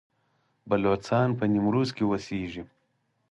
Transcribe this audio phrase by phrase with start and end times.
[0.69, 2.63] بلوڅان په نیمروز کې اوسیږي؟